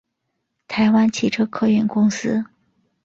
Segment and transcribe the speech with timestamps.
[0.67, 2.43] 台湾汽车客运公司